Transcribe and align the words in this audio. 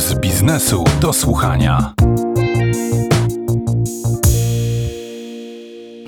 z 0.00 0.14
biznesu 0.14 0.84
do 1.00 1.12
słuchania. 1.12 1.92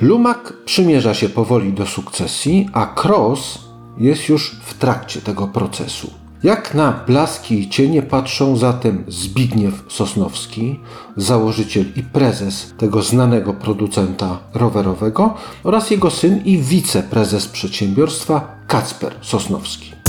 Lumak 0.00 0.52
przymierza 0.64 1.14
się 1.14 1.28
powoli 1.28 1.72
do 1.72 1.86
sukcesji, 1.86 2.68
a 2.72 2.86
Cross 2.86 3.58
jest 3.98 4.28
już 4.28 4.56
w 4.64 4.74
trakcie 4.74 5.20
tego 5.20 5.48
procesu. 5.48 6.10
Jak 6.42 6.74
na 6.74 6.92
blaski 7.06 7.60
i 7.60 7.68
cienie 7.68 8.02
patrzą 8.02 8.56
zatem 8.56 9.04
Zbigniew 9.08 9.84
Sosnowski, 9.88 10.80
założyciel 11.16 11.84
i 11.96 12.02
prezes 12.02 12.74
tego 12.78 13.02
znanego 13.02 13.54
producenta 13.54 14.38
rowerowego 14.54 15.34
oraz 15.64 15.90
jego 15.90 16.10
syn 16.10 16.42
i 16.44 16.58
wiceprezes 16.58 17.48
przedsiębiorstwa 17.48 18.56
Kacper 18.66 19.14
Sosnowski. 19.20 20.01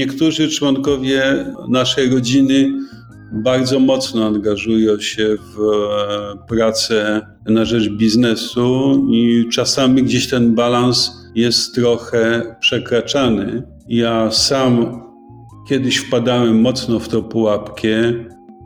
Niektórzy 0.00 0.48
członkowie 0.48 1.22
naszej 1.68 2.10
rodziny 2.10 2.72
bardzo 3.32 3.80
mocno 3.80 4.26
angażują 4.26 5.00
się 5.00 5.36
w 5.36 5.60
e, 5.60 6.46
pracę 6.48 7.20
na 7.46 7.64
rzecz 7.64 7.88
biznesu 7.88 9.06
i 9.12 9.48
czasami 9.52 10.02
gdzieś 10.02 10.28
ten 10.28 10.54
balans 10.54 11.12
jest 11.34 11.74
trochę 11.74 12.56
przekraczany. 12.60 13.62
Ja 13.88 14.30
sam 14.30 15.02
kiedyś 15.68 15.96
wpadałem 15.96 16.60
mocno 16.60 16.98
w 16.98 17.08
tą 17.08 17.22
pułapkę. 17.22 17.88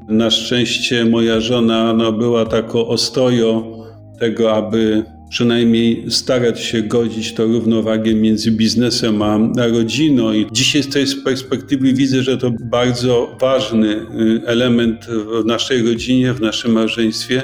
Na 0.09 0.30
szczęście 0.30 1.05
moja 1.05 1.41
żona 1.41 1.92
no, 1.92 2.12
była 2.12 2.47
taką 2.47 2.87
ostoją 2.87 3.78
tego, 4.20 4.55
aby 4.56 5.05
przynajmniej 5.34 6.05
starać 6.11 6.61
się 6.61 6.83
godzić 6.83 7.34
to 7.34 7.45
równowagę 7.45 8.14
między 8.14 8.50
biznesem 8.50 9.22
a 9.22 9.39
rodziną. 9.72 10.33
I 10.33 10.47
dzisiaj 10.53 10.83
z 10.83 10.89
tej 10.89 11.06
perspektywy 11.25 11.92
widzę, 11.92 12.22
że 12.22 12.39
to 12.39 12.50
bardzo 12.50 13.36
ważny 13.41 13.89
y, 13.89 14.42
element 14.47 15.06
w 15.06 15.44
naszej 15.44 15.83
rodzinie, 15.83 16.33
w 16.33 16.41
naszym 16.41 16.72
małżeństwie, 16.72 17.42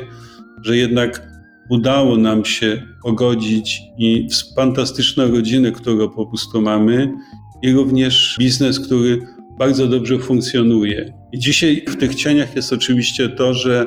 że 0.62 0.77
jednak 0.77 1.28
udało 1.70 2.17
nam 2.17 2.45
się 2.45 2.83
pogodzić 3.03 3.83
i 3.98 4.28
fantastyczną 4.56 5.31
rodzinę, 5.31 5.72
którą 5.72 6.09
po 6.09 6.27
prostu 6.27 6.62
mamy, 6.62 7.12
i 7.62 7.72
również 7.72 8.37
biznes, 8.39 8.81
który 8.81 9.19
bardzo 9.59 9.87
dobrze 9.87 10.19
funkcjonuje. 10.19 11.12
I 11.33 11.39
dzisiaj 11.39 11.84
w 11.89 11.97
tych 11.97 12.15
cieniach 12.15 12.56
jest 12.56 12.72
oczywiście 12.72 13.28
to, 13.28 13.55
że 13.55 13.87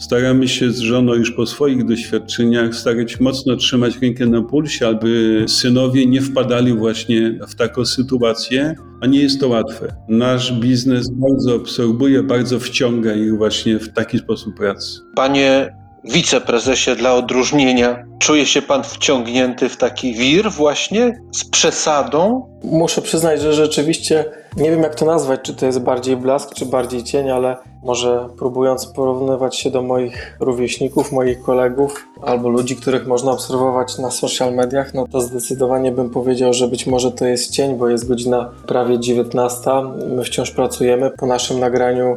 Staramy 0.00 0.48
się 0.48 0.70
z 0.72 0.78
żoną 0.78 1.14
już 1.14 1.30
po 1.30 1.46
swoich 1.46 1.84
doświadczeniach 1.84 2.74
starać 2.74 3.20
mocno 3.20 3.56
trzymać 3.56 3.98
rękę 4.02 4.26
na 4.26 4.42
pulsie, 4.42 4.88
aby 4.88 5.44
synowie 5.48 6.06
nie 6.06 6.20
wpadali 6.20 6.74
właśnie 6.74 7.38
w 7.48 7.54
taką 7.54 7.84
sytuację, 7.84 8.74
a 9.00 9.06
nie 9.06 9.20
jest 9.20 9.40
to 9.40 9.48
łatwe. 9.48 9.96
Nasz 10.08 10.52
biznes 10.52 11.10
bardzo 11.10 11.54
absorbuje, 11.54 12.22
bardzo 12.22 12.60
wciąga 12.60 13.14
ich 13.14 13.36
właśnie 13.36 13.78
w 13.78 13.92
taki 13.92 14.18
sposób 14.18 14.56
pracy. 14.56 15.00
Panie 15.16 15.79
wiceprezesie, 16.04 16.96
dla 16.96 17.14
odróżnienia, 17.14 18.04
czuje 18.18 18.46
się 18.46 18.62
pan 18.62 18.82
wciągnięty 18.82 19.68
w 19.68 19.76
taki 19.76 20.14
wir 20.14 20.50
właśnie 20.50 21.20
z 21.32 21.44
przesadą? 21.44 22.46
Muszę 22.64 23.02
przyznać, 23.02 23.40
że 23.40 23.54
rzeczywiście 23.54 24.24
nie 24.56 24.70
wiem 24.70 24.82
jak 24.82 24.94
to 24.94 25.04
nazwać, 25.04 25.40
czy 25.42 25.54
to 25.54 25.66
jest 25.66 25.80
bardziej 25.80 26.16
blask, 26.16 26.54
czy 26.54 26.66
bardziej 26.66 27.04
cień, 27.04 27.30
ale 27.30 27.56
może 27.82 28.28
próbując 28.38 28.86
porównywać 28.86 29.56
się 29.56 29.70
do 29.70 29.82
moich 29.82 30.36
rówieśników, 30.40 31.12
moich 31.12 31.42
kolegów 31.42 32.08
albo 32.22 32.48
ludzi, 32.48 32.76
których 32.76 33.06
można 33.06 33.32
obserwować 33.32 33.98
na 33.98 34.10
social 34.10 34.54
mediach, 34.54 34.94
no 34.94 35.06
to 35.08 35.20
zdecydowanie 35.20 35.92
bym 35.92 36.10
powiedział, 36.10 36.52
że 36.52 36.68
być 36.68 36.86
może 36.86 37.12
to 37.12 37.26
jest 37.26 37.50
cień, 37.50 37.76
bo 37.76 37.88
jest 37.88 38.08
godzina 38.08 38.50
prawie 38.66 38.98
19. 38.98 39.70
My 40.08 40.24
wciąż 40.24 40.50
pracujemy. 40.50 41.10
Po 41.10 41.26
naszym 41.26 41.60
nagraniu 41.60 42.16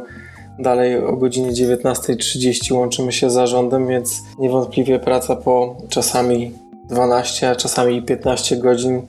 Dalej 0.58 1.04
o 1.04 1.16
godzinie 1.16 1.50
19.30 1.50 2.74
łączymy 2.74 3.12
się 3.12 3.30
z 3.30 3.32
zarządem, 3.32 3.88
więc 3.88 4.22
niewątpliwie 4.38 4.98
praca 4.98 5.36
po 5.36 5.76
czasami 5.88 6.52
12, 6.88 7.50
a 7.50 7.56
czasami 7.56 8.02
15 8.02 8.56
godzin 8.56 9.02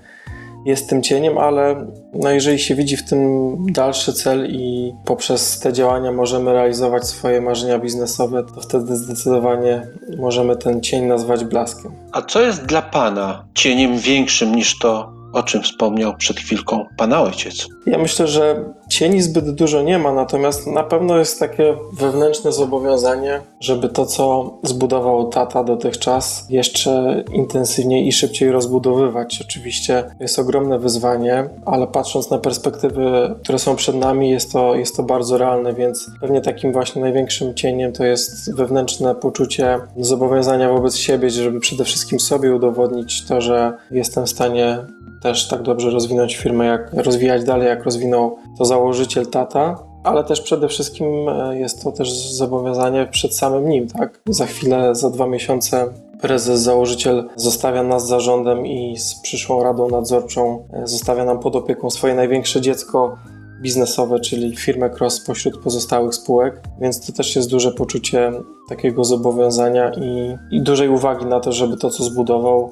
jest 0.65 0.89
tym 0.89 1.03
cieniem, 1.03 1.37
ale 1.37 1.85
no 2.13 2.31
jeżeli 2.31 2.59
się 2.59 2.75
widzi 2.75 2.97
w 2.97 3.09
tym 3.09 3.55
dalszy 3.71 4.13
cel 4.13 4.47
i 4.51 4.93
poprzez 5.05 5.59
te 5.59 5.73
działania 5.73 6.11
możemy 6.11 6.53
realizować 6.53 7.07
swoje 7.07 7.41
marzenia 7.41 7.79
biznesowe, 7.79 8.43
to 8.43 8.61
wtedy 8.61 8.95
zdecydowanie 8.95 9.87
możemy 10.17 10.55
ten 10.55 10.81
cień 10.81 11.05
nazwać 11.05 11.43
blaskiem. 11.43 11.91
A 12.11 12.21
co 12.21 12.41
jest 12.41 12.65
dla 12.65 12.81
Pana 12.81 13.45
cieniem 13.53 13.97
większym 13.97 14.55
niż 14.55 14.79
to, 14.79 15.13
o 15.35 15.43
czym 15.43 15.63
wspomniał 15.63 16.15
przed 16.17 16.37
chwilką 16.37 16.85
Pana 16.97 17.21
ojciec? 17.21 17.67
Ja 17.85 17.97
myślę, 17.97 18.27
że 18.27 18.63
cieni 18.89 19.21
zbyt 19.21 19.51
dużo 19.51 19.81
nie 19.81 19.99
ma, 19.99 20.13
natomiast 20.13 20.67
na 20.67 20.83
pewno 20.83 21.17
jest 21.17 21.39
takie 21.39 21.77
wewnętrzne 21.93 22.51
zobowiązanie, 22.51 23.41
żeby 23.59 23.89
to, 23.89 24.05
co 24.05 24.53
zbudował 24.63 25.29
tata 25.29 25.63
dotychczas, 25.63 26.45
jeszcze 26.49 27.23
intensywniej 27.33 28.07
i 28.07 28.11
szybciej 28.11 28.51
rozbudowywać. 28.51 29.41
Oczywiście 29.41 30.03
jest 30.19 30.39
ogromne 30.39 30.79
wyzwanie, 30.79 31.49
ale 31.65 31.87
patrząc 31.87 32.29
na 32.29 32.37
perspektywy, 32.37 33.35
które 33.43 33.59
są 33.59 33.75
przed 33.75 33.95
nami, 33.95 34.29
jest 34.29 34.51
to, 34.51 34.75
jest 34.75 34.97
to 34.97 35.03
bardzo 35.03 35.37
realne, 35.37 35.73
więc 35.73 36.11
pewnie 36.21 36.41
takim 36.41 36.73
właśnie 36.73 37.01
największym 37.01 37.53
cieniem 37.53 37.91
to 37.91 38.05
jest 38.05 38.55
wewnętrzne 38.55 39.15
poczucie 39.15 39.79
zobowiązania 39.97 40.69
wobec 40.69 40.97
siebie, 40.97 41.29
żeby 41.29 41.59
przede 41.59 41.83
wszystkim 41.83 42.19
sobie 42.19 42.55
udowodnić 42.55 43.25
to, 43.25 43.41
że 43.41 43.73
jestem 43.91 44.25
w 44.25 44.29
stanie 44.29 44.77
też 45.25 45.47
tak 45.47 45.61
dobrze 45.61 45.89
rozwinąć 45.89 46.35
firmę, 46.35 46.65
jak 46.65 46.93
rozwijać 46.93 47.43
dalej, 47.43 47.67
jak 47.67 47.83
rozwinął 47.83 48.37
to 48.57 48.65
założyciel 48.65 49.27
tata, 49.27 49.79
ale 50.03 50.23
też 50.23 50.41
przede 50.41 50.67
wszystkim 50.67 51.29
e, 51.29 51.59
jest 51.59 51.83
to 51.83 51.91
też 51.91 52.13
zobowiązanie 52.13 53.07
przed 53.11 53.35
samym 53.35 53.69
nim, 53.69 53.87
tak? 53.87 54.21
Za 54.29 54.45
chwilę, 54.45 54.95
za 54.95 55.09
dwa 55.09 55.27
miesiące 55.27 55.87
prezes, 56.21 56.59
założyciel 56.59 57.29
zostawia 57.35 57.83
nas 57.83 58.07
zarządem 58.07 58.67
i 58.67 58.97
z 58.97 59.15
przyszłą 59.15 59.63
radą 59.63 59.89
nadzorczą 59.89 60.67
e, 60.73 60.87
zostawia 60.87 61.25
nam 61.25 61.39
pod 61.39 61.55
opieką 61.55 61.89
swoje 61.89 62.15
największe 62.15 62.61
dziecko 62.61 63.17
biznesowe, 63.61 64.19
czyli 64.19 64.55
firmę 64.55 64.89
Cross 64.89 65.13
spośród 65.13 65.57
pozostałych 65.63 66.15
spółek, 66.15 66.61
więc 66.81 67.07
to 67.07 67.13
też 67.13 67.35
jest 67.35 67.49
duże 67.49 67.71
poczucie 67.71 68.31
takiego 68.69 69.03
zobowiązania 69.03 69.91
i, 69.93 70.37
i 70.51 70.61
dużej 70.61 70.89
uwagi 70.89 71.25
na 71.25 71.39
to, 71.39 71.51
żeby 71.51 71.77
to, 71.77 71.89
co 71.89 72.03
zbudował, 72.03 72.71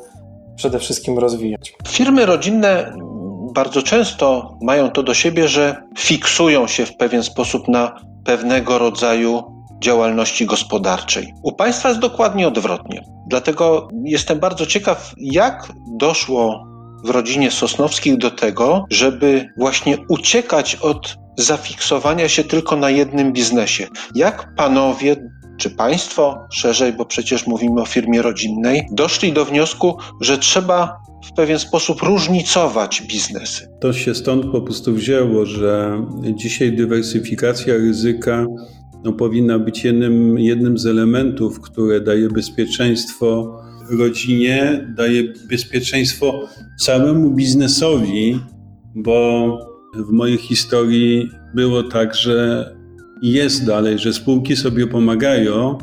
przede 0.55 0.79
wszystkim 0.79 1.19
rozwijać. 1.19 1.73
Firmy 1.87 2.25
rodzinne 2.25 2.93
bardzo 3.53 3.81
często 3.81 4.57
mają 4.61 4.91
to 4.91 5.03
do 5.03 5.13
siebie, 5.13 5.47
że 5.47 5.83
fiksują 5.97 6.67
się 6.67 6.85
w 6.85 6.97
pewien 6.97 7.23
sposób 7.23 7.67
na 7.67 7.95
pewnego 8.25 8.77
rodzaju 8.77 9.43
działalności 9.79 10.45
gospodarczej. 10.45 11.33
U 11.43 11.51
państwa 11.51 11.89
jest 11.89 12.01
dokładnie 12.01 12.47
odwrotnie. 12.47 13.03
Dlatego 13.27 13.87
jestem 14.03 14.39
bardzo 14.39 14.65
ciekaw, 14.65 15.13
jak 15.17 15.73
doszło 15.97 16.63
w 17.03 17.09
rodzinie 17.09 17.51
Sosnowskich 17.51 18.17
do 18.17 18.31
tego, 18.31 18.85
żeby 18.89 19.47
właśnie 19.57 19.97
uciekać 20.09 20.75
od 20.75 21.17
zafiksowania 21.37 22.29
się 22.29 22.43
tylko 22.43 22.75
na 22.75 22.89
jednym 22.89 23.33
biznesie. 23.33 23.87
Jak 24.15 24.55
panowie 24.55 25.15
czy 25.57 25.69
państwo 25.69 26.47
szerzej, 26.51 26.93
bo 26.93 27.05
przecież 27.05 27.47
mówimy 27.47 27.81
o 27.81 27.85
firmie 27.85 28.21
rodzinnej, 28.21 28.87
doszli 28.91 29.33
do 29.33 29.45
wniosku, 29.45 29.97
że 30.21 30.37
trzeba 30.37 31.03
w 31.25 31.33
pewien 31.33 31.59
sposób 31.59 32.01
różnicować 32.01 33.01
biznesy. 33.01 33.67
To 33.79 33.93
się 33.93 34.15
stąd 34.15 34.45
po 34.51 34.61
prostu 34.61 34.93
wzięło, 34.93 35.45
że 35.45 36.05
dzisiaj 36.35 36.75
dywersyfikacja 36.75 37.73
ryzyka 37.73 38.45
no, 39.03 39.13
powinna 39.13 39.59
być 39.59 39.83
jednym, 39.83 40.39
jednym 40.39 40.77
z 40.77 40.85
elementów, 40.85 41.61
które 41.61 42.01
daje 42.01 42.29
bezpieczeństwo 42.29 43.57
rodzinie, 43.89 44.87
daje 44.97 45.23
bezpieczeństwo 45.49 46.47
całemu 46.79 47.29
biznesowi, 47.29 48.39
bo 48.95 49.57
w 49.95 50.11
mojej 50.11 50.37
historii 50.37 51.29
było 51.55 51.83
tak, 51.83 52.15
że 52.15 52.65
jest 53.23 53.65
dalej, 53.65 53.99
że 53.99 54.13
spółki 54.13 54.55
sobie 54.55 54.87
pomagają 54.87 55.77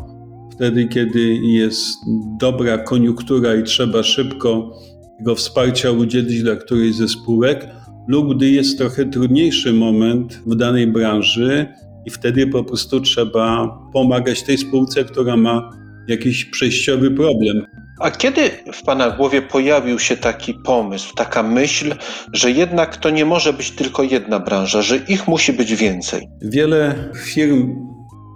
wtedy, 0.53 0.89
kiedy 0.89 1.35
jest 1.35 1.99
dobra 2.41 2.79
koniunktura 2.79 3.55
i 3.55 3.63
trzeba 3.63 4.03
szybko 4.03 4.79
tego 5.19 5.35
wsparcia 5.35 5.91
udzielić 5.91 6.43
dla 6.43 6.57
którejś 6.57 6.95
ze 6.95 7.09
spółek, 7.09 7.69
lub 8.09 8.37
gdy 8.37 8.51
jest 8.51 8.79
trochę 8.79 9.05
trudniejszy 9.05 9.73
moment 9.73 10.43
w 10.47 10.57
danej 10.57 10.87
branży 10.87 11.67
i 12.07 12.11
wtedy 12.11 12.47
po 12.47 12.65
prostu 12.65 13.01
trzeba 13.01 13.79
pomagać 13.93 14.43
tej 14.43 14.59
spółce, 14.59 15.05
która 15.05 15.37
ma 15.37 15.71
jakiś 16.09 16.45
przejściowy 16.45 17.11
problem. 17.11 17.67
A 18.01 18.11
kiedy 18.11 18.51
w 18.73 18.83
Pana 18.83 19.11
głowie 19.11 19.43
pojawił 19.43 19.99
się 19.99 20.17
taki 20.17 20.55
pomysł, 20.55 21.15
taka 21.15 21.43
myśl, 21.43 21.95
że 22.33 22.51
jednak 22.51 22.97
to 22.97 23.11
nie 23.11 23.25
może 23.25 23.53
być 23.53 23.71
tylko 23.71 24.03
jedna 24.03 24.41
branża, 24.41 24.83
że 24.83 24.97
ich 24.97 25.29
musi 25.29 25.53
być 25.53 25.75
więcej? 25.75 26.29
Wiele 26.43 27.11
firm, 27.17 27.77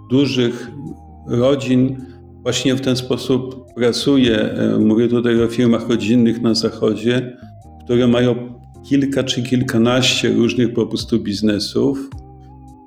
dużych 0.09 0.71
rodzin 1.27 2.05
właśnie 2.41 2.75
w 2.75 2.81
ten 2.81 2.95
sposób 2.95 3.73
pracuję, 3.75 4.37
e, 4.37 4.79
mówię 4.79 5.07
tutaj 5.07 5.43
o 5.43 5.47
firmach 5.47 5.89
rodzinnych 5.89 6.41
na 6.41 6.53
zachodzie, 6.53 7.37
które 7.83 8.07
mają 8.07 8.59
kilka 8.89 9.23
czy 9.23 9.43
kilkanaście 9.43 10.33
różnych 10.33 10.73
po 10.73 10.85
prostu 10.85 11.19
biznesów 11.19 12.09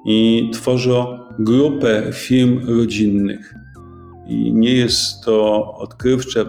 i 0.06 0.50
tworzą 0.52 1.18
grupę 1.38 2.02
firm 2.12 2.78
rodzinnych. 2.78 3.54
I 4.28 4.52
nie 4.52 4.72
jest 4.72 5.24
to 5.24 5.66
odkrywcze 5.74 6.46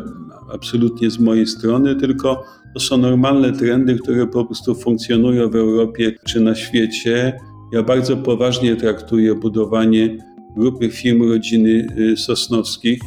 absolutnie 0.54 1.12
z 1.12 1.20
mojej 1.20 1.48
strony, 1.48 1.96
tylko 1.96 2.44
to 2.74 2.80
są 2.80 2.98
normalne 2.98 3.52
trendy, 3.54 3.96
które 3.96 4.28
po 4.28 4.46
prostu 4.46 4.76
funkcjonują 4.76 5.50
w 5.50 5.56
Europie 5.56 6.12
czy 6.28 6.42
na 6.42 6.56
świecie. 6.56 7.40
Ja 7.72 7.84
bardzo 7.84 8.18
poważnie 8.18 8.76
traktuję 8.76 9.36
budowanie 9.36 10.18
grupy 10.58 10.90
firm 10.90 11.30
rodziny 11.30 11.88
y, 11.98 12.18
Sosnowskich. 12.18 13.02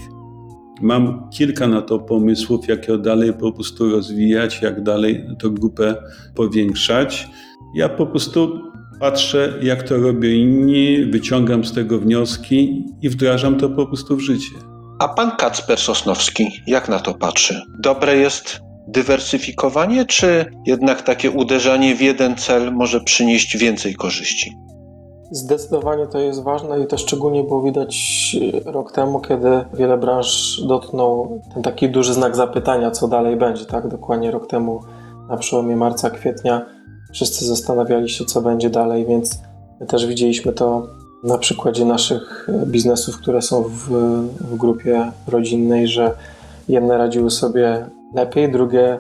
Mam 0.81 1.31
kilka 1.31 1.69
na 1.69 1.83
to 1.83 1.99
pomysłów, 1.99 2.69
jak 2.69 2.89
ją 2.89 2.99
dalej 2.99 3.33
po 3.33 3.53
prostu 3.53 3.91
rozwijać, 3.91 4.63
jak 4.63 4.83
dalej 4.83 5.25
tę 5.43 5.51
grupę 5.51 5.95
powiększać. 6.35 7.29
Ja 7.75 7.89
po 7.89 8.07
prostu 8.07 8.72
patrzę, 9.01 9.53
jak 9.63 9.83
to 9.83 9.97
robią 9.97 10.29
inni, 10.29 11.05
wyciągam 11.05 11.65
z 11.65 11.73
tego 11.73 11.99
wnioski 11.99 12.85
i 13.03 13.09
wdrażam 13.09 13.59
to 13.59 13.69
po 13.69 13.87
prostu 13.87 14.17
w 14.17 14.21
życie. 14.21 14.55
A 14.99 15.09
pan 15.09 15.37
Kacper 15.37 15.79
Sosnowski, 15.79 16.63
jak 16.67 16.89
na 16.89 16.99
to 16.99 17.15
patrzy? 17.15 17.63
Dobre 17.79 18.17
jest 18.17 18.61
dywersyfikowanie, 18.89 20.07
czy 20.07 20.45
jednak 20.67 21.03
takie 21.03 21.31
uderzanie 21.31 21.95
w 21.95 22.01
jeden 22.01 22.37
cel 22.37 22.73
może 22.73 23.01
przynieść 23.01 23.57
więcej 23.57 23.95
korzyści? 23.95 24.53
Zdecydowanie 25.31 26.07
to 26.07 26.19
jest 26.19 26.43
ważne 26.43 26.81
i 26.81 26.87
to 26.87 26.99
szczególnie 26.99 27.43
było 27.43 27.63
widać 27.63 27.97
rok 28.65 28.93
temu, 28.93 29.21
kiedy 29.21 29.49
wiele 29.75 29.99
branż 29.99 30.61
dotknął 30.69 31.41
ten 31.55 31.63
taki 31.63 31.89
duży 31.89 32.15
znak 32.15 32.37
zapytania, 32.37 32.91
co 32.91 33.09
dalej 33.09 33.37
będzie. 33.37 33.65
Tak, 33.65 33.89
dokładnie 33.89 34.31
rok 34.31 34.47
temu 34.47 34.81
na 35.29 35.37
przełomie 35.37 35.77
marca, 35.77 36.11
kwietnia 36.11 36.67
wszyscy 37.13 37.47
zastanawiali 37.47 38.09
się, 38.09 38.25
co 38.25 38.43
będzie 38.43 38.71
dalej, 38.71 39.07
więc 39.07 39.39
my 39.81 39.87
też 39.87 40.07
widzieliśmy 40.07 40.53
to 40.53 40.87
na 41.25 41.39
przykładzie 41.39 41.85
naszych 41.85 42.49
biznesów, 42.67 43.19
które 43.19 43.43
są 43.43 43.63
w, 43.63 43.89
w 44.41 44.57
grupie 44.57 45.13
rodzinnej, 45.27 45.89
że 45.89 46.15
jedne 46.69 46.99
radziły 46.99 47.31
sobie 47.31 47.87
lepiej, 48.15 48.53
drugie, 48.53 48.99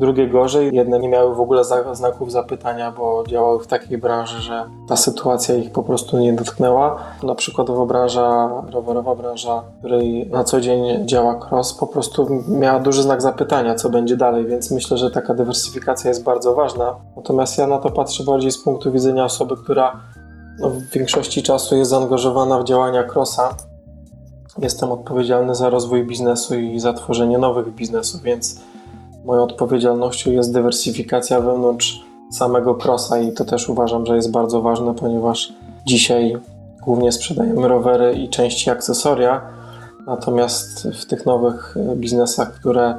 drugie 0.00 0.28
gorzej. 0.28 0.74
Jedne 0.74 0.98
nie 0.98 1.08
miały 1.08 1.34
w 1.34 1.40
ogóle 1.40 1.62
znaków 1.92 2.32
zapytania, 2.32 2.92
bo 2.92 3.24
działały 3.28 3.60
w 3.60 3.66
takiej 3.66 3.98
branży, 3.98 4.40
że 4.40 4.64
ta 4.88 4.96
sytuacja 4.96 5.54
ich 5.54 5.72
po 5.72 5.82
prostu 5.82 6.18
nie 6.18 6.32
dotknęła. 6.32 6.98
Na 7.22 7.34
przykładowo 7.34 7.86
branża 7.86 8.50
rowerowa, 8.70 9.14
branża, 9.14 9.62
której 9.78 10.30
na 10.30 10.44
co 10.44 10.60
dzień 10.60 11.06
działa 11.06 11.40
cross, 11.50 11.74
po 11.74 11.86
prostu 11.86 12.26
miała 12.48 12.80
duży 12.80 13.02
znak 13.02 13.22
zapytania, 13.22 13.74
co 13.74 13.90
będzie 13.90 14.16
dalej, 14.16 14.46
więc 14.46 14.70
myślę, 14.70 14.98
że 14.98 15.10
taka 15.10 15.34
dywersyfikacja 15.34 16.08
jest 16.08 16.24
bardzo 16.24 16.54
ważna. 16.54 16.96
Natomiast 17.16 17.58
ja 17.58 17.66
na 17.66 17.78
to 17.78 17.90
patrzę 17.90 18.24
bardziej 18.24 18.50
z 18.50 18.58
punktu 18.62 18.92
widzenia 18.92 19.24
osoby, 19.24 19.56
która 19.56 19.92
no, 20.58 20.70
w 20.70 20.82
większości 20.82 21.42
czasu 21.42 21.76
jest 21.76 21.90
zaangażowana 21.90 22.58
w 22.58 22.64
działania 22.64 23.04
crossa. 23.14 23.54
Jestem 24.58 24.92
odpowiedzialny 24.92 25.54
za 25.54 25.70
rozwój 25.70 26.06
biznesu 26.06 26.54
i 26.54 26.80
za 26.80 26.92
tworzenie 26.92 27.38
nowych 27.38 27.74
biznesów, 27.74 28.22
więc 28.22 28.60
moją 29.26 29.42
odpowiedzialnością 29.42 30.30
jest 30.30 30.52
dywersyfikacja 30.52 31.40
wewnątrz 31.40 32.04
samego 32.30 32.78
crossa 32.84 33.18
i 33.18 33.32
to 33.32 33.44
też 33.44 33.68
uważam, 33.68 34.06
że 34.06 34.16
jest 34.16 34.30
bardzo 34.30 34.62
ważne, 34.62 34.94
ponieważ 34.94 35.52
dzisiaj 35.86 36.36
głównie 36.82 37.12
sprzedajemy 37.12 37.68
rowery 37.68 38.14
i 38.14 38.28
części 38.28 38.70
akcesoria, 38.70 39.40
natomiast 40.06 40.88
w 40.88 41.06
tych 41.06 41.26
nowych 41.26 41.74
biznesach, 41.96 42.52
które 42.52 42.94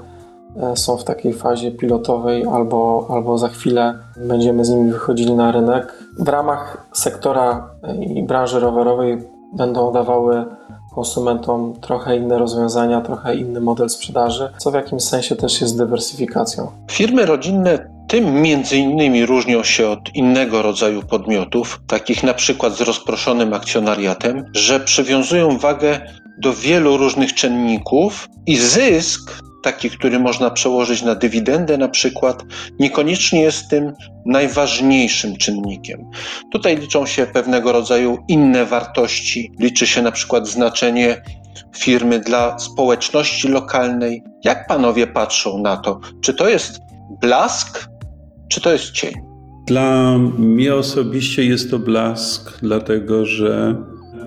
e, 0.57 0.77
są 0.77 0.97
w 0.97 1.03
takiej 1.03 1.33
fazie 1.33 1.71
pilotowej 1.71 2.45
albo, 2.45 3.07
albo 3.09 3.37
za 3.37 3.47
chwilę 3.47 3.99
będziemy 4.17 4.65
z 4.65 4.69
nimi 4.69 4.91
wychodzili 4.91 5.33
na 5.33 5.51
rynek. 5.51 6.03
W 6.19 6.29
ramach 6.29 6.87
sektora 6.93 7.69
i 7.99 8.23
branży 8.23 8.59
rowerowej 8.59 9.27
będą 9.53 9.91
dawały 9.91 10.45
konsumentom 10.97 11.73
trochę 11.81 12.17
inne 12.17 12.37
rozwiązania, 12.37 13.01
trochę 13.01 13.35
inny 13.35 13.61
model 13.61 13.89
sprzedaży, 13.89 14.49
co 14.57 14.71
w 14.71 14.73
jakimś 14.73 15.03
sensie 15.03 15.35
też 15.35 15.61
jest 15.61 15.77
dywersyfikacją. 15.77 16.71
Firmy 16.91 17.25
rodzinne 17.25 17.89
tym 18.07 18.41
między 18.41 18.77
innymi 18.77 19.25
różnią 19.25 19.63
się 19.63 19.89
od 19.89 20.15
innego 20.15 20.61
rodzaju 20.61 21.01
podmiotów, 21.03 21.81
takich 21.87 22.23
na 22.23 22.33
przykład 22.33 22.77
z 22.77 22.81
rozproszonym 22.81 23.53
akcjonariatem, 23.53 24.45
że 24.53 24.79
przywiązują 24.79 25.57
wagę 25.57 26.01
do 26.37 26.53
wielu 26.53 26.97
różnych 26.97 27.33
czynników 27.33 28.29
i 28.45 28.57
zysk 28.57 29.41
taki, 29.67 29.89
który 29.89 30.19
można 30.19 30.49
przełożyć 30.49 31.01
na 31.01 31.15
dywidendę 31.15 31.77
na 31.77 31.87
przykład, 31.87 32.43
niekoniecznie 32.79 33.41
jest 33.41 33.69
tym 33.69 33.93
najważniejszym 34.25 35.37
czynnikiem. 35.37 35.99
Tutaj 36.51 36.77
liczą 36.77 37.05
się 37.05 37.25
pewnego 37.25 37.71
rodzaju 37.71 38.17
inne 38.27 38.65
wartości, 38.65 39.51
liczy 39.59 39.87
się 39.87 40.01
na 40.01 40.11
przykład 40.11 40.47
znaczenie 40.47 41.21
firmy 41.77 42.19
dla 42.19 42.59
społeczności 42.59 43.47
lokalnej. 43.47 44.23
Jak 44.43 44.67
panowie 44.67 45.07
patrzą 45.07 45.57
na 45.57 45.77
to? 45.77 45.99
Czy 46.21 46.33
to 46.33 46.49
jest 46.49 46.79
blask, 47.21 47.89
czy 48.49 48.61
to 48.61 48.71
jest 48.71 48.91
cień? 48.91 49.13
Dla 49.67 50.17
mnie 50.37 50.75
osobiście 50.75 51.45
jest 51.45 51.71
to 51.71 51.79
blask, 51.79 52.59
dlatego 52.61 53.25
że 53.25 53.75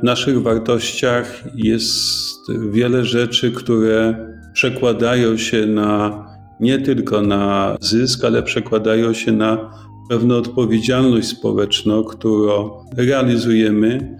w 0.00 0.02
naszych 0.02 0.42
wartościach 0.42 1.42
jest 1.54 2.36
wiele 2.72 3.04
rzeczy, 3.04 3.52
które 3.52 4.29
przekładają 4.52 5.36
się 5.36 5.66
na 5.66 6.24
nie 6.60 6.78
tylko 6.78 7.22
na 7.22 7.76
zysk, 7.80 8.24
ale 8.24 8.42
przekładają 8.42 9.12
się 9.12 9.32
na 9.32 9.70
pewną 10.08 10.36
odpowiedzialność 10.36 11.28
społeczną, 11.28 12.04
którą 12.04 12.70
realizujemy. 12.96 14.18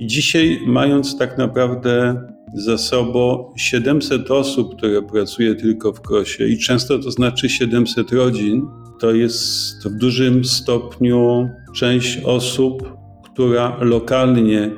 I 0.00 0.06
dzisiaj, 0.06 0.60
mając 0.66 1.18
tak 1.18 1.38
naprawdę 1.38 2.22
za 2.54 2.78
sobą 2.78 3.52
700 3.56 4.30
osób, 4.30 4.76
które 4.76 5.02
pracuje 5.02 5.54
tylko 5.54 5.92
w 5.92 6.00
Krosie, 6.00 6.46
i 6.46 6.58
często 6.58 6.98
to 6.98 7.10
znaczy 7.10 7.48
700 7.48 8.12
rodzin, 8.12 8.66
to 9.00 9.12
jest 9.12 9.88
w 9.88 9.98
dużym 9.98 10.44
stopniu 10.44 11.48
część 11.74 12.18
osób, 12.24 12.92
która 13.24 13.76
lokalnie 13.80 14.70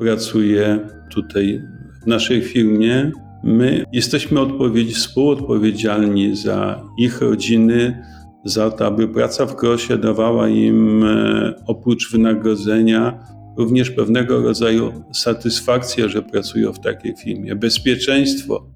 pracuje 0.00 0.88
tutaj 1.10 1.62
w 2.02 2.06
naszej 2.06 2.42
firmie 2.42 3.12
My 3.44 3.84
jesteśmy 3.92 4.40
odpowiedzi, 4.40 4.94
współodpowiedzialni 4.94 6.36
za 6.36 6.82
ich 6.98 7.20
rodziny, 7.20 8.02
za 8.44 8.70
to, 8.70 8.86
aby 8.86 9.08
praca 9.08 9.46
w 9.46 9.56
Krosie 9.56 9.98
dawała 9.98 10.48
im 10.48 11.04
e, 11.04 11.54
oprócz 11.66 12.12
wynagrodzenia 12.12 13.18
również 13.56 13.90
pewnego 13.90 14.42
rodzaju 14.42 14.92
satysfakcję, 15.12 16.08
że 16.08 16.22
pracują 16.22 16.72
w 16.72 16.80
takiej 16.80 17.16
firmie, 17.16 17.56
bezpieczeństwo, 17.56 18.66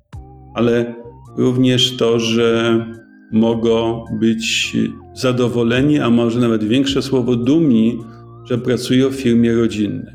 ale 0.55 0.95
również 1.37 1.97
to, 1.97 2.19
że 2.19 2.81
mogą 3.33 4.05
być 4.21 4.77
zadowoleni, 5.15 5.99
a 5.99 6.11
może 6.11 6.41
nawet 6.41 6.65
większe 6.65 7.03
słowo 7.03 7.37
dumni, 7.37 7.99
że 8.45 8.59
pracują 8.59 9.09
w 9.09 9.15
firmie 9.15 9.55
rodzinnej. 9.55 10.15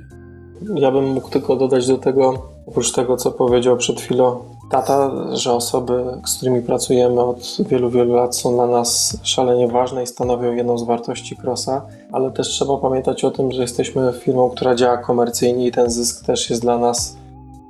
Ja 0.75 0.92
bym 0.92 1.06
mógł 1.06 1.30
tylko 1.30 1.56
dodać 1.56 1.88
do 1.88 1.98
tego, 1.98 2.50
Oprócz 2.68 2.91
tego, 2.91 3.18
co 3.18 3.32
powiedział 3.32 3.77
przed 3.77 4.01
chwilą 4.01 4.39
tata, 4.72 5.12
że 5.34 5.53
osoby, 5.53 6.03
z 6.25 6.36
którymi 6.36 6.62
pracujemy 6.62 7.22
od 7.22 7.58
wielu, 7.60 7.89
wielu 7.89 8.13
lat 8.13 8.36
są 8.36 8.53
dla 8.53 8.68
nas 8.68 9.18
szalenie 9.24 9.68
ważne 9.68 10.03
i 10.03 10.08
stanowią 10.08 10.53
jedną 10.53 10.77
z 10.77 10.84
wartości 10.84 11.38
Crossa, 11.44 11.86
ale 12.12 12.32
też 12.32 12.48
trzeba 12.48 12.77
pamiętać 12.77 13.24
o 13.24 13.32
tym, 13.32 13.51
że 13.51 13.62
jesteśmy 13.62 14.13
firmą, 14.13 14.50
która 14.50 14.75
działa 14.75 14.98
komercyjnie 14.98 15.68
i 15.68 15.72
ten 15.72 15.89
zysk 15.89 16.25
też 16.25 16.50
jest 16.50 16.62
dla 16.62 16.77
nas 16.77 17.18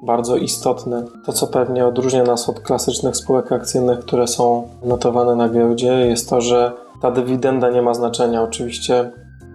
bardzo 0.02 0.38
istotny. 0.38 1.04
To, 1.26 1.34
co 1.34 1.48
pewnie 1.48 1.86
odróżnia 1.86 2.24
nas 2.24 2.50
od 2.50 2.60
klasycznych 2.60 3.18
spółek 3.18 3.52
akcyjnych, 3.52 4.00
które 4.00 4.28
są 4.28 4.68
notowane 4.84 5.36
na 5.36 5.50
giełdzie, 5.50 5.88
jest 5.88 6.30
to, 6.30 6.42
że 6.42 6.72
ta 7.02 7.12
dywidenda 7.12 7.70
nie 7.70 7.82
ma 7.82 7.94
znaczenia. 7.94 8.44
Oczywiście 8.44 9.12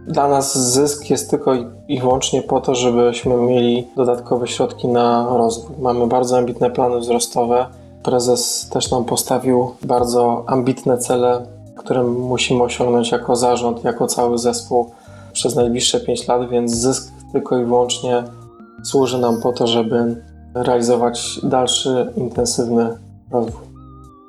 dla 0.06 0.28
nas 0.28 0.58
zysk 0.72 1.10
jest 1.10 1.30
tylko 1.30 1.52
i 1.88 2.00
wyłącznie 2.00 2.42
po 2.42 2.60
to, 2.60 2.74
żebyśmy 2.74 3.36
mieli 3.36 3.88
dodatkowe 3.96 4.48
środki 4.48 4.88
na 4.88 5.36
rozwój. 5.36 5.76
Mamy 5.78 6.06
bardzo 6.06 6.38
ambitne 6.38 6.70
plany 6.70 6.98
wzrostowe. 6.98 7.66
Prezes 8.02 8.68
też 8.68 8.90
nam 8.90 9.04
postawił 9.04 9.70
bardzo 9.82 10.44
ambitne 10.46 10.98
cele, 10.98 11.46
które 11.76 12.02
musimy 12.02 12.62
osiągnąć 12.62 13.10
jako 13.10 13.36
zarząd, 13.36 13.84
jako 13.84 14.06
cały 14.06 14.38
zespół 14.38 14.90
przez 15.32 15.54
najbliższe 15.54 16.00
5 16.00 16.28
lat, 16.28 16.48
więc 16.48 16.72
zysk 16.72 17.12
tylko 17.32 17.58
i 17.58 17.64
wyłącznie 17.64 18.24
służy 18.84 19.18
nam 19.18 19.40
po 19.42 19.52
to, 19.52 19.66
żeby 19.66 20.22
realizować 20.54 21.40
dalszy 21.42 22.12
intensywny 22.16 22.98
rozwój. 23.30 23.75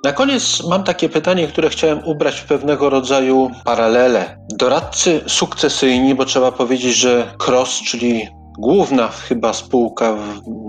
Na 0.08 0.14
koniec 0.14 0.64
mam 0.70 0.84
takie 0.84 1.10
pytanie, 1.10 1.48
które 1.48 1.70
chciałem 1.70 2.00
ubrać 2.06 2.40
w 2.40 2.46
pewnego 2.46 2.90
rodzaju 2.90 3.52
paralele. 3.66 4.38
Doradcy 4.50 5.22
sukcesyjni, 5.28 6.16
bo 6.16 6.26
trzeba 6.26 6.52
powiedzieć, 6.52 6.96
że 6.96 7.34
CROSS, 7.38 7.82
czyli 7.82 8.28
główna 8.60 9.08
chyba 9.08 9.54
spółka 9.54 10.16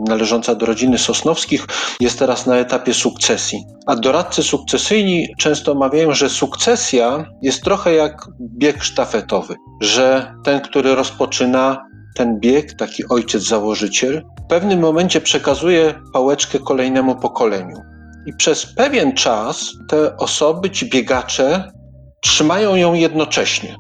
należąca 0.09 0.55
do 0.55 0.67
rodziny 0.67 0.99
Sosnowskich 0.99 1.67
jest 2.01 2.19
teraz 2.19 2.47
na 2.47 2.57
etapie 2.57 2.95
sukcesji. 2.95 3.65
A 3.87 3.97
doradcy 3.97 4.43
sukcesyjni 4.43 5.29
często 5.39 5.75
mawiają, 5.75 6.15
że 6.15 6.29
sukcesja 6.29 7.25
jest 7.43 7.63
trochę 7.63 7.95
jak 7.95 8.27
bieg 8.41 8.85
sztafetowy, 8.85 9.57
że 9.81 10.35
ten, 10.45 10.61
który 10.61 10.95
rozpoczyna 10.95 11.85
ten 12.17 12.41
bieg, 12.41 12.75
taki 12.75 13.09
ojciec 13.09 13.43
założyciel, 13.43 14.23
w 14.45 14.49
pewnym 14.49 14.81
momencie 14.81 15.21
przekazuje 15.21 15.95
pałeczkę 16.13 16.59
kolejnemu 16.59 17.17
pokoleniu. 17.17 17.98
I 18.29 18.33
przez 18.33 18.75
pewien 18.75 19.13
czas 19.13 19.73
te 19.89 20.17
osoby, 20.17 20.71
ci 20.71 20.87
biegacze, 20.87 21.73
trzymają 22.21 22.75
ją 22.75 22.95
jednocześnie. 22.95 23.77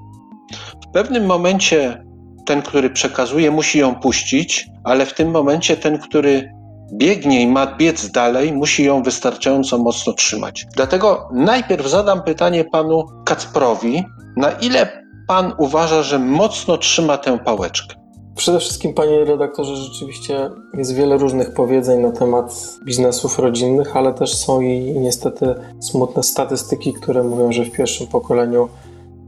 W 0.88 0.92
pewnym 0.92 1.26
momencie 1.26 2.04
ten, 2.46 2.62
który 2.62 2.90
przekazuje, 2.90 3.50
musi 3.50 3.78
ją 3.78 3.94
puścić, 3.94 4.66
ale 4.84 5.06
w 5.06 5.14
tym 5.14 5.30
momencie 5.30 5.76
ten, 5.76 5.98
który 5.98 6.50
biegnie 6.92 7.42
i 7.42 7.46
ma 7.46 7.76
biec 7.76 8.10
dalej, 8.10 8.52
musi 8.52 8.84
ją 8.84 9.02
wystarczająco 9.02 9.78
mocno 9.78 10.12
trzymać. 10.12 10.66
Dlatego 10.76 11.28
najpierw 11.32 11.86
zadam 11.86 12.22
pytanie 12.22 12.64
panu 12.64 13.04
Kacprowi, 13.24 14.04
na 14.36 14.50
ile 14.50 15.02
pan 15.26 15.52
uważa, 15.58 16.02
że 16.02 16.18
mocno 16.18 16.78
trzyma 16.78 17.18
tę 17.18 17.38
pałeczkę? 17.38 17.97
Przede 18.38 18.60
wszystkim, 18.60 18.94
panie 18.94 19.24
redaktorze, 19.24 19.76
rzeczywiście 19.76 20.50
jest 20.74 20.94
wiele 20.94 21.16
różnych 21.16 21.52
powiedzeń 21.52 22.00
na 22.00 22.12
temat 22.12 22.78
biznesów 22.84 23.38
rodzinnych, 23.38 23.96
ale 23.96 24.14
też 24.14 24.34
są 24.34 24.60
i 24.60 24.98
niestety 25.00 25.54
smutne 25.80 26.22
statystyki, 26.22 26.92
które 26.92 27.22
mówią, 27.22 27.52
że 27.52 27.64
w 27.64 27.70
pierwszym 27.70 28.06
pokoleniu 28.06 28.68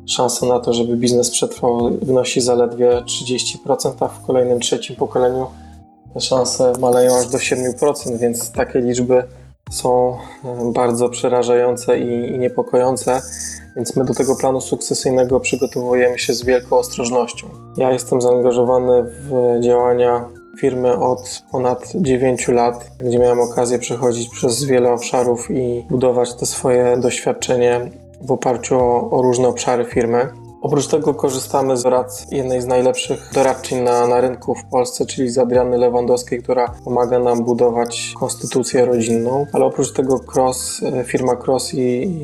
szanse 0.07 0.47
na 0.47 0.61
to, 0.61 0.73
żeby 0.73 0.97
biznes 0.97 1.31
przetrwał, 1.31 1.91
wynosi 2.03 2.41
zaledwie 2.41 2.91
30%, 2.91 3.93
a 4.01 4.09
w 4.09 4.27
kolejnym 4.27 4.61
trzecim 4.61 4.97
pokoleniu 4.97 5.47
te 6.15 6.21
szanse 6.21 6.73
maleją 6.81 7.17
aż 7.17 7.27
do 7.27 7.39
7%, 7.39 8.19
więc 8.19 8.53
takie 8.53 8.81
liczby 8.81 9.23
są 9.71 10.17
e, 10.45 10.73
bardzo 10.73 11.09
przerażające 11.09 11.99
i 11.99 12.39
niepokojące. 12.39 13.21
Więc 13.77 13.97
my 13.97 14.05
do 14.05 14.15
tego 14.15 14.37
planu 14.37 14.61
sukcesyjnego 14.61 15.41
przygotowujemy 15.41 16.19
się 16.19 16.35
z 16.35 16.45
wielką 16.45 16.77
ostrożnością. 16.77 17.47
Ja 17.77 17.93
jestem 17.93 18.21
zaangażowany 18.21 19.03
w 19.03 19.59
działania 19.61 20.25
firmy 20.59 20.99
od 20.99 21.43
ponad 21.53 21.93
9 21.95 22.49
lat, 22.49 22.91
gdzie 22.99 23.19
miałem 23.19 23.41
okazję 23.41 23.79
przechodzić 23.79 24.29
przez 24.29 24.65
wiele 24.65 24.93
obszarów 24.93 25.51
i 25.51 25.87
budować 25.91 26.35
te 26.35 26.47
swoje 26.47 26.97
doświadczenie 26.97 27.91
w 28.21 28.33
oparciu 28.33 28.79
o, 28.81 29.11
o 29.11 29.23
różne 29.23 29.49
obszary 29.49 29.85
firmy. 29.85 30.29
Oprócz 30.63 30.87
tego 30.87 31.15
korzystamy 31.15 31.77
z 31.77 31.85
rad 31.85 32.27
jednej 32.31 32.63
z 32.63 32.67
najlepszych 32.67 33.31
doradczyń 33.35 33.81
na, 33.83 34.07
na 34.07 34.21
rynku 34.21 34.55
w 34.55 34.65
Polsce, 34.65 35.07
czyli 35.07 35.31
z 35.31 35.39
Adriany 35.39 35.79
Lewandowskiej, 35.79 36.43
która 36.43 36.75
pomaga 36.85 37.19
nam 37.19 37.45
budować 37.45 38.15
konstytucję 38.19 38.85
rodzinną. 38.85 39.47
Ale 39.53 39.65
oprócz 39.65 39.93
tego 39.93 40.21
Cross, 40.35 40.83
e, 40.83 41.05
firma 41.05 41.37
Cross 41.37 41.75
i, 41.75 41.79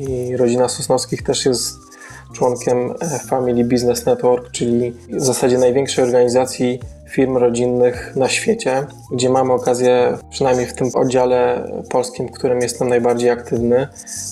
i 0.09 0.37
rodzina 0.37 0.69
Sosnowskich 0.69 1.23
też 1.23 1.45
jest 1.45 1.86
członkiem 2.33 2.93
e, 2.99 3.19
Family 3.19 3.63
Business 3.63 4.05
Network, 4.05 4.51
czyli 4.51 4.93
w 5.09 5.21
zasadzie 5.21 5.57
największej 5.57 6.03
organizacji 6.03 6.79
firm 7.09 7.37
rodzinnych 7.37 8.15
na 8.15 8.29
świecie, 8.29 8.87
gdzie 9.11 9.29
mamy 9.29 9.53
okazję, 9.53 10.17
przynajmniej 10.29 10.67
w 10.67 10.73
tym 10.73 10.89
oddziale 10.93 11.69
polskim, 11.89 12.27
w 12.27 12.31
którym 12.31 12.61
jestem 12.61 12.89
najbardziej 12.89 13.29
aktywny, 13.29 13.87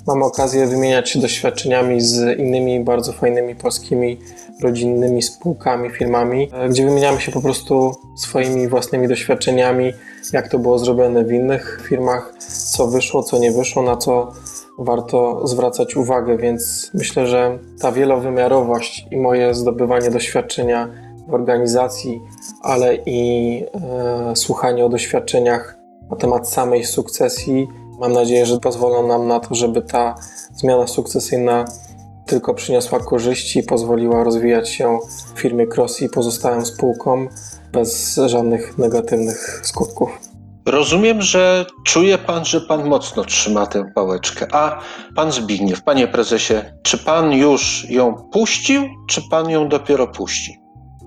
mamy 0.07 0.25
okazję 0.25 0.67
wymieniać 0.67 1.09
się 1.09 1.19
doświadczeniami 1.19 2.01
z 2.01 2.39
innymi 2.39 2.83
bardzo 2.83 3.13
fajnymi 3.13 3.55
polskimi 3.55 4.19
rodzinnymi 4.61 5.21
spółkami, 5.21 5.89
firmami, 5.89 6.49
e, 6.53 6.69
gdzie 6.69 6.85
wymieniamy 6.85 7.21
się 7.21 7.31
po 7.31 7.41
prostu 7.41 7.95
swoimi 8.17 8.67
własnymi 8.67 9.07
doświadczeniami, 9.07 9.93
jak 10.33 10.47
to 10.47 10.59
było 10.59 10.79
zrobione 10.79 11.23
w 11.23 11.31
innych 11.31 11.81
firmach, 11.89 12.33
co 12.73 12.87
wyszło, 12.87 13.23
co 13.23 13.39
nie 13.39 13.51
wyszło, 13.51 13.81
na 13.81 13.97
co 13.97 14.31
warto 14.77 15.47
zwracać 15.47 15.95
uwagę, 15.95 16.37
więc 16.37 16.91
myślę, 16.93 17.27
że 17.27 17.59
ta 17.81 17.91
wielowymiarowość 17.91 19.07
i 19.11 19.17
moje 19.17 19.53
zdobywanie 19.53 20.11
doświadczenia 20.11 20.89
w 21.27 21.33
organizacji, 21.33 22.21
ale 22.61 22.95
i 23.05 23.63
e, 23.73 24.35
słuchanie 24.35 24.85
o 24.85 24.89
doświadczeniach 24.89 25.77
na 26.09 26.15
temat 26.15 26.49
samej 26.49 26.85
sukcesji, 26.85 27.67
mam 27.99 28.13
nadzieję, 28.13 28.45
że 28.45 28.59
pozwolą 28.59 29.07
nam 29.07 29.27
na 29.27 29.39
to, 29.39 29.55
żeby 29.55 29.81
ta 29.81 30.15
zmiana 30.55 30.87
sukcesyjna 30.87 31.65
tylko 32.25 32.53
przyniosła 32.53 32.99
korzyści 32.99 33.59
i 33.59 33.63
pozwoliła 33.63 34.23
rozwijać 34.23 34.69
się 34.69 34.99
firmie 35.35 35.67
Cross 35.67 36.01
i 36.01 36.09
pozostałym 36.09 36.65
spółkom 36.65 37.29
bez 37.71 38.19
żadnych 38.25 38.77
negatywnych 38.77 39.61
skutków. 39.63 40.24
Rozumiem, 40.65 41.21
że 41.21 41.65
czuje 41.85 42.17
pan, 42.17 42.45
że 42.45 42.61
pan 42.61 42.89
mocno 42.89 43.23
trzyma 43.25 43.65
tę 43.65 43.91
pałeczkę. 43.95 44.47
A 44.51 44.81
pan 45.15 45.31
Zbigniew, 45.31 45.83
panie 45.83 46.07
prezesie, 46.07 46.53
czy 46.83 46.97
pan 46.97 47.33
już 47.33 47.89
ją 47.89 48.13
puścił, 48.33 48.81
czy 49.09 49.21
pan 49.31 49.49
ją 49.49 49.69
dopiero 49.69 50.07
puści? 50.07 50.51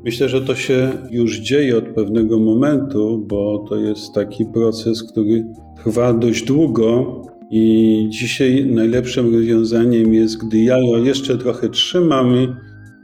Myślę, 0.05 0.29
że 0.29 0.41
to 0.41 0.55
się 0.55 0.91
już 1.11 1.39
dzieje 1.39 1.79
od 1.79 1.85
pewnego 1.95 2.39
momentu, 2.39 3.25
bo 3.27 3.65
to 3.69 3.77
jest 3.77 4.13
taki 4.15 4.47
proces, 4.47 5.03
który 5.13 5.45
trwa 5.85 6.13
dość 6.13 6.43
długo. 6.45 7.23
I 7.51 8.07
dzisiaj 8.11 8.67
najlepszym 8.67 9.35
rozwiązaniem 9.35 10.15
jest, 10.15 10.37
gdy 10.47 10.59
ja 10.59 10.79
ją 10.79 11.05
jeszcze 11.05 11.39
trochę 11.39 11.69
trzymam 11.69 12.35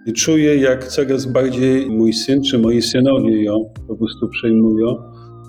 i- 0.06 0.12
czuję, 0.12 0.56
jak 0.56 0.88
coraz 0.88 1.26
bardziej 1.26 1.86
mój 1.90 2.12
syn 2.12 2.42
czy 2.42 2.58
moi 2.58 2.82
synowie 2.82 3.44
ją 3.44 3.64
po 3.88 3.96
prostu 3.96 4.28
przejmują. 4.28 4.86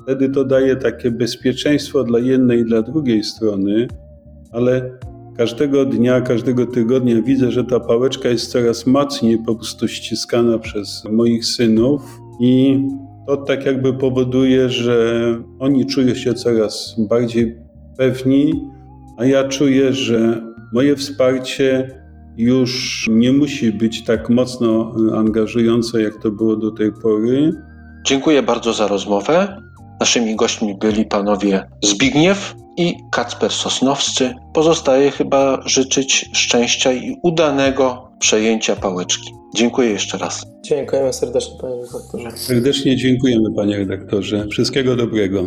Wtedy 0.06 0.30
to 0.30 0.44
daje 0.44 0.76
takie 0.76 1.12
bezpieczeństwo 1.12 2.04
dla 2.04 2.20
jednej 2.20 2.60
i 2.60 2.66
dla 2.66 2.82
drugiej 2.82 3.24
strony, 3.24 3.88
ale 4.52 4.92
każdego 5.38 5.86
dnia, 5.86 6.22
każdego 6.22 6.66
tygodnia 6.66 7.22
widzę, 7.22 7.52
że 7.52 7.64
ta 7.64 7.80
pałeczka 7.80 8.30
jest 8.30 8.52
coraz 8.52 8.88
mocniej 8.88 9.38
po 9.46 9.56
prostu 9.56 9.88
ściskana 9.88 10.60
przez 10.60 11.04
moich 11.12 11.46
synów 11.46 12.02
i 12.40 12.80
to 13.28 13.38
tak 13.38 13.66
jakby 13.66 13.94
powoduje, 13.94 14.70
że 14.70 15.22
oni 15.60 15.86
czują 15.86 16.16
się 16.16 16.34
coraz 16.34 16.96
bardziej 17.10 17.58
pewni, 17.98 18.54
a 19.18 19.26
ja 19.26 19.48
czuję, 19.48 19.94
że 19.94 20.42
moje 20.74 20.96
wsparcie 20.96 21.90
już 22.38 23.06
nie 23.12 23.32
musi 23.32 23.72
być 23.72 24.04
tak 24.04 24.30
mocno 24.30 24.96
angażujące, 25.16 26.02
jak 26.02 26.22
to 26.22 26.32
było 26.32 26.56
do 26.56 26.72
tej 26.72 26.92
pory. 27.02 27.52
Dziękuję 28.04 28.44
bardzo 28.44 28.74
za 28.74 28.88
rozmowę. 28.88 29.66
Naszymi 30.00 30.36
gośćmi 30.36 30.76
byli 30.76 31.06
panowie 31.06 31.68
Zbigniew 31.84 32.56
i 32.78 32.96
Kacper 33.12 33.52
Sosnowscy. 33.52 34.34
Pozostaje 34.54 35.12
chyba 35.12 35.62
życzyć 35.66 36.30
szczęścia 36.34 36.94
i 36.94 37.18
udanego 37.24 38.12
przejęcia 38.20 38.76
pałeczki. 38.76 39.34
Dziękuję 39.56 39.90
jeszcze 39.90 40.18
raz. 40.18 40.46
Dziękujemy 40.66 41.14
serdecznie, 41.14 41.56
panie 41.62 41.76
redaktorze. 41.76 42.32
Serdecznie 42.38 42.98
dziękujemy, 42.98 43.54
panie 43.56 43.78
redaktorze. 43.78 44.48
Wszystkiego 44.52 44.96
dobrego. 44.96 45.44